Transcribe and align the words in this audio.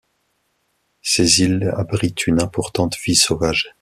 Ces 1.03 1.41
îles 1.43 1.71
abritent 1.77 2.25
une 2.25 2.41
importante 2.41 2.95
vie 3.03 3.15
sauvage. 3.15 3.69